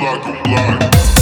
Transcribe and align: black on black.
black 0.00 0.26
on 0.26 0.42
black. 0.44 1.19